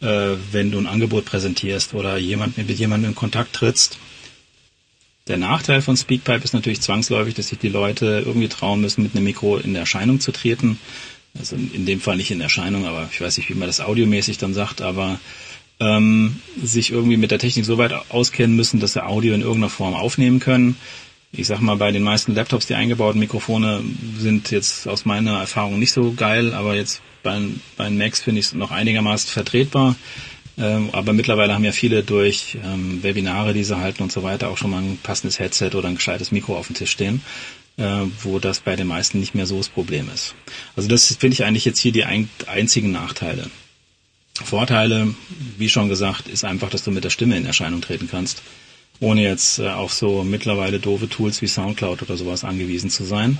äh, 0.00 0.36
wenn 0.50 0.70
du 0.70 0.78
ein 0.78 0.86
Angebot 0.86 1.26
präsentierst 1.26 1.92
oder 1.92 2.16
jemand, 2.16 2.56
mit 2.56 2.70
jemandem 2.70 3.10
in 3.10 3.14
Kontakt 3.14 3.52
trittst. 3.52 3.98
Der 5.26 5.36
Nachteil 5.36 5.82
von 5.82 5.98
Speakpipe 5.98 6.44
ist 6.44 6.54
natürlich 6.54 6.80
zwangsläufig, 6.80 7.34
dass 7.34 7.48
sich 7.48 7.58
die 7.58 7.68
Leute 7.68 8.22
irgendwie 8.24 8.48
trauen 8.48 8.80
müssen, 8.80 9.02
mit 9.02 9.14
einem 9.14 9.24
Mikro 9.24 9.58
in 9.58 9.74
Erscheinung 9.74 10.18
zu 10.18 10.32
treten. 10.32 10.78
Also 11.38 11.56
in 11.56 11.84
dem 11.84 12.00
Fall 12.00 12.16
nicht 12.16 12.30
in 12.30 12.40
Erscheinung, 12.40 12.86
aber 12.86 13.06
ich 13.12 13.20
weiß 13.20 13.36
nicht, 13.36 13.50
wie 13.50 13.54
man 13.54 13.68
das 13.68 13.82
audiomäßig 13.82 14.38
dann 14.38 14.54
sagt, 14.54 14.80
aber 14.80 15.20
ähm, 15.80 16.40
sich 16.62 16.90
irgendwie 16.90 17.16
mit 17.16 17.30
der 17.30 17.38
Technik 17.38 17.64
so 17.64 17.78
weit 17.78 17.92
auskennen 18.10 18.56
müssen, 18.56 18.80
dass 18.80 18.94
sie 18.94 19.04
Audio 19.04 19.34
in 19.34 19.42
irgendeiner 19.42 19.70
Form 19.70 19.94
aufnehmen 19.94 20.40
können 20.40 20.76
ich 21.32 21.46
sag 21.46 21.60
mal, 21.60 21.76
bei 21.76 21.92
den 21.92 22.02
meisten 22.02 22.34
Laptops, 22.34 22.66
die 22.66 22.74
eingebauten 22.74 23.20
Mikrofone 23.20 23.82
sind 24.16 24.50
jetzt 24.50 24.88
aus 24.88 25.04
meiner 25.04 25.40
Erfahrung 25.40 25.78
nicht 25.78 25.92
so 25.92 26.12
geil, 26.12 26.54
aber 26.54 26.74
jetzt 26.74 27.02
bei, 27.22 27.40
bei 27.76 27.90
Macs 27.90 28.20
finde 28.20 28.40
ich 28.40 28.46
es 28.46 28.54
noch 28.54 28.70
einigermaßen 28.70 29.30
vertretbar. 29.30 29.96
Ähm, 30.56 30.88
aber 30.92 31.12
mittlerweile 31.12 31.54
haben 31.54 31.64
ja 31.64 31.72
viele 31.72 32.02
durch 32.02 32.56
ähm, 32.64 33.02
Webinare, 33.02 33.52
die 33.52 33.62
sie 33.62 33.76
halten 33.76 34.02
und 34.02 34.10
so 34.10 34.22
weiter, 34.22 34.48
auch 34.48 34.56
schon 34.56 34.70
mal 34.70 34.82
ein 34.82 34.98
passendes 35.00 35.38
Headset 35.38 35.70
oder 35.74 35.88
ein 35.88 35.94
gescheites 35.96 36.32
Mikro 36.32 36.56
auf 36.56 36.66
dem 36.66 36.74
Tisch 36.74 36.90
stehen, 36.90 37.22
äh, 37.76 38.00
wo 38.22 38.40
das 38.40 38.60
bei 38.60 38.74
den 38.74 38.88
meisten 38.88 39.20
nicht 39.20 39.34
mehr 39.36 39.46
so 39.46 39.58
das 39.58 39.68
Problem 39.68 40.08
ist. 40.12 40.34
Also 40.74 40.88
das 40.88 41.14
finde 41.14 41.34
ich 41.34 41.44
eigentlich 41.44 41.64
jetzt 41.64 41.78
hier 41.78 41.92
die 41.92 42.04
ein, 42.04 42.28
einzigen 42.46 42.90
Nachteile. 42.90 43.48
Vorteile, 44.44 45.14
wie 45.56 45.68
schon 45.68 45.88
gesagt, 45.88 46.28
ist 46.28 46.44
einfach, 46.44 46.70
dass 46.70 46.84
du 46.84 46.90
mit 46.90 47.04
der 47.04 47.10
Stimme 47.10 47.36
in 47.36 47.46
Erscheinung 47.46 47.80
treten 47.80 48.08
kannst 48.10 48.42
ohne 49.00 49.22
jetzt 49.22 49.58
äh, 49.58 49.68
auf 49.68 49.92
so 49.92 50.24
mittlerweile 50.24 50.80
doofe 50.80 51.08
Tools 51.08 51.40
wie 51.42 51.46
Soundcloud 51.46 52.02
oder 52.02 52.16
sowas 52.16 52.44
angewiesen 52.44 52.90
zu 52.90 53.04
sein. 53.04 53.38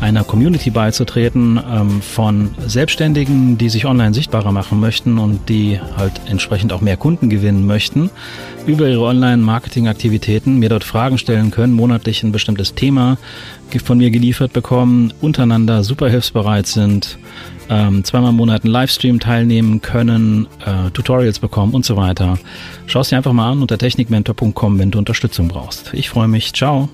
einer 0.00 0.24
Community 0.24 0.70
beizutreten 0.70 1.60
ähm, 1.70 2.02
von 2.02 2.50
Selbstständigen, 2.66 3.58
die 3.58 3.68
sich 3.68 3.86
online 3.86 4.14
sichtbarer 4.14 4.52
machen 4.52 4.80
möchten 4.80 5.18
und 5.18 5.48
die 5.48 5.80
halt 5.96 6.12
entsprechend 6.26 6.72
auch 6.72 6.80
mehr 6.80 6.96
Kunden 6.96 7.30
gewinnen 7.30 7.66
möchten, 7.66 8.10
über 8.66 8.88
ihre 8.88 9.02
Online-Marketing-Aktivitäten 9.02 10.58
mir 10.58 10.68
dort 10.68 10.84
Fragen 10.84 11.18
stellen 11.18 11.50
können, 11.50 11.72
monatlich 11.72 12.22
ein 12.22 12.32
bestimmtes 12.32 12.74
Thema 12.74 13.18
von 13.84 13.98
mir 13.98 14.10
geliefert 14.10 14.52
bekommen, 14.52 15.12
untereinander 15.20 15.82
super 15.82 16.08
hilfsbereit 16.08 16.66
sind, 16.66 17.18
ähm, 17.68 18.04
zweimal 18.04 18.30
im 18.30 18.36
Monat 18.36 18.64
einen 18.64 18.72
Livestream 18.72 19.20
teilnehmen 19.20 19.80
können, 19.80 20.46
äh, 20.64 20.90
Tutorials 20.90 21.38
bekommen 21.38 21.74
und 21.74 21.84
so 21.84 21.96
weiter. 21.96 22.38
Schau 22.86 23.00
es 23.00 23.08
dir 23.08 23.16
einfach 23.16 23.32
mal 23.32 23.52
an 23.52 23.62
unter 23.62 23.78
technikmentor.com, 23.78 24.78
wenn 24.78 24.90
du 24.90 24.98
Unterstützung 24.98 25.48
brauchst. 25.48 25.92
Ich 25.94 26.10
freue 26.10 26.28
mich. 26.28 26.52
Ciao. 26.52 26.88